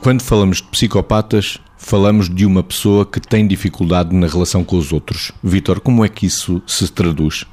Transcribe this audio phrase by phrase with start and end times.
[0.00, 4.94] Quando falamos de psicopatas, falamos de uma pessoa que tem dificuldade na relação com os
[4.94, 5.30] outros.
[5.44, 7.44] Vítor, como é que isso se traduz?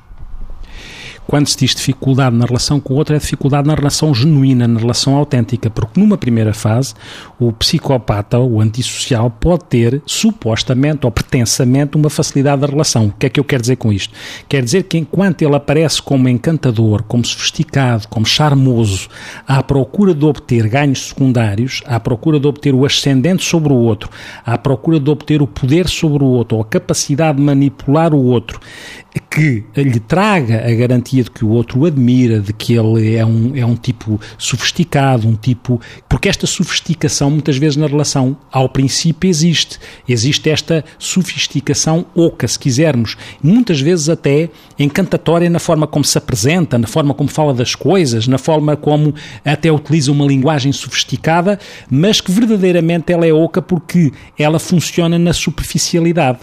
[1.27, 4.79] Quando se diz dificuldade na relação com o outro, é dificuldade na relação genuína, na
[4.79, 6.93] relação autêntica, porque numa primeira fase,
[7.37, 13.07] o psicopata, o antissocial, pode ter, supostamente ou pretensamente, uma facilidade da relação.
[13.07, 14.13] O que é que eu quero dizer com isto?
[14.47, 19.09] Quer dizer que enquanto ele aparece como encantador, como sofisticado, como charmoso,
[19.45, 24.09] à procura de obter ganhos secundários, à procura de obter o ascendente sobre o outro,
[24.45, 28.23] à procura de obter o poder sobre o outro, ou a capacidade de manipular o
[28.23, 28.61] outro,
[29.19, 33.25] que lhe traga a garantia de que o outro o admira, de que ele é
[33.25, 35.79] um, é um tipo sofisticado, um tipo.
[36.09, 39.79] Porque esta sofisticação, muitas vezes na relação, ao princípio existe.
[40.07, 43.15] Existe esta sofisticação oca, se quisermos.
[43.41, 48.27] Muitas vezes até encantatória na forma como se apresenta, na forma como fala das coisas,
[48.27, 49.13] na forma como
[49.45, 55.33] até utiliza uma linguagem sofisticada, mas que verdadeiramente ela é oca porque ela funciona na
[55.33, 56.39] superficialidade.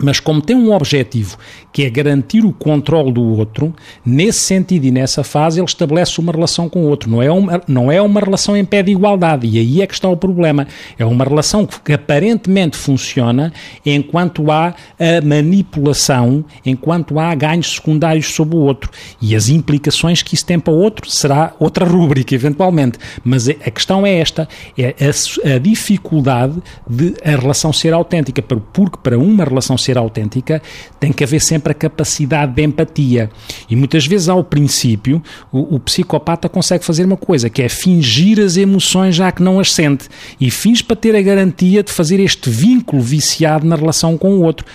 [0.00, 1.36] Mas como tem um objetivo
[1.72, 6.32] que é garantir o controle do outro, nesse sentido e nessa fase ele estabelece uma
[6.32, 7.10] relação com o outro.
[7.10, 9.46] Não é uma, não é uma relação em pé de igualdade.
[9.46, 10.66] E aí é que está o problema.
[10.98, 13.52] É uma relação que aparentemente funciona
[13.84, 18.90] enquanto há a manipulação, enquanto há ganhos secundários sobre o outro.
[19.20, 22.98] E as implicações que isso tem para o outro será outra rúbrica, eventualmente.
[23.24, 28.42] Mas a questão é esta: é a, a dificuldade de a relação ser autêntica.
[28.42, 30.62] Porque para uma relação ser autêntica,
[30.98, 33.30] tem que haver sempre a capacidade de empatia.
[33.68, 38.40] E muitas vezes, ao princípio, o, o psicopata consegue fazer uma coisa, que é fingir
[38.40, 40.08] as emoções já que não as sente.
[40.40, 44.42] E finge para ter a garantia de fazer este vínculo viciado na relação com o
[44.42, 44.66] outro.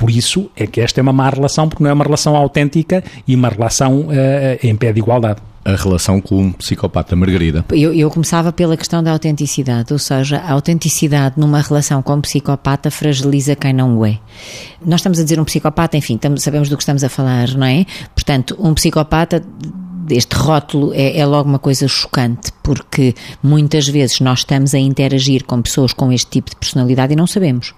[0.00, 3.04] Por isso é que esta é uma má relação, porque não é uma relação autêntica
[3.28, 4.12] e uma relação uh,
[4.62, 7.66] em pé de igualdade a relação com um psicopata, Margarida?
[7.70, 12.20] Eu, eu, começava pela questão da autenticidade, ou seja, a autenticidade numa relação com um
[12.22, 14.18] psicopata fragiliza quem não o é.
[14.82, 17.66] Nós estamos a dizer um psicopata, enfim, estamos, sabemos do que estamos a falar, não
[17.66, 17.84] é?
[18.14, 19.44] Portanto, um psicopata
[20.10, 25.44] este rótulo é, é, logo uma coisa chocante, porque muitas vezes nós estamos a interagir
[25.44, 27.74] com pessoas com este tipo de personalidade e não sabemos.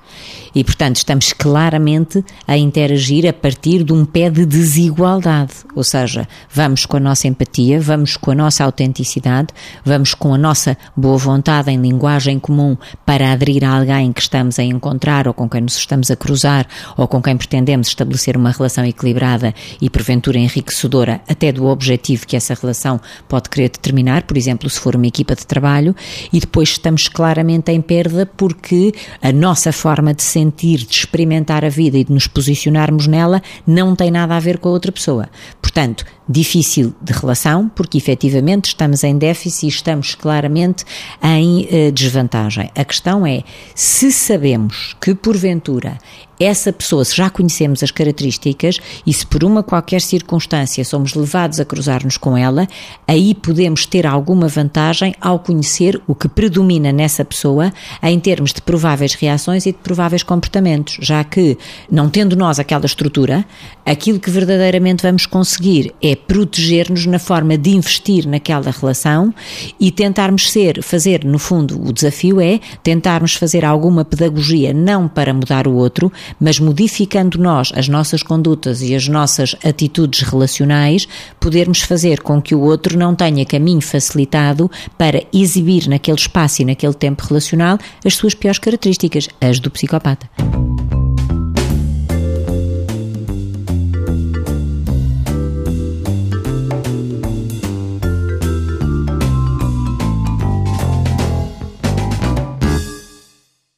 [0.54, 5.52] E, portanto, estamos claramente a interagir a partir de um pé de desigualdade.
[5.74, 9.48] Ou seja, vamos com a nossa empatia, vamos com a nossa autenticidade,
[9.84, 12.76] vamos com a nossa boa vontade em linguagem comum
[13.06, 16.66] para aderir a alguém que estamos a encontrar ou com quem nos estamos a cruzar
[16.96, 22.36] ou com quem pretendemos estabelecer uma relação equilibrada e, porventura, enriquecedora até do objetivo que
[22.36, 25.94] essa relação pode querer determinar, por exemplo, se for uma equipa de trabalho,
[26.32, 31.68] e depois estamos claramente em perda porque a nossa forma de sentir, de experimentar a
[31.68, 35.28] vida e de nos posicionarmos nela não tem nada a ver com a outra pessoa.
[35.60, 40.84] Portanto, difícil de relação, porque efetivamente estamos em déficit e estamos claramente
[41.22, 42.70] em uh, desvantagem.
[42.74, 43.42] A questão é
[43.74, 45.98] se sabemos que, porventura,
[46.42, 51.60] essa pessoa, se já conhecemos as características e se por uma qualquer circunstância somos levados
[51.60, 52.66] a cruzar-nos com ela,
[53.06, 57.72] aí podemos ter alguma vantagem ao conhecer o que predomina nessa pessoa
[58.02, 61.56] em termos de prováveis reações e de prováveis comportamentos, já que,
[61.88, 63.44] não tendo nós aquela estrutura,
[63.86, 69.34] aquilo que verdadeiramente vamos conseguir é proteger-nos na forma de investir naquela relação
[69.80, 75.32] e tentarmos ser, fazer, no fundo, o desafio é tentarmos fazer alguma pedagogia não para
[75.32, 81.08] mudar o outro, mas modificando nós as nossas condutas e as nossas atitudes relacionais,
[81.40, 86.64] podermos fazer com que o outro não tenha caminho facilitado para exibir naquele espaço e
[86.64, 90.28] naquele tempo relacional as suas piores características, as do psicopata.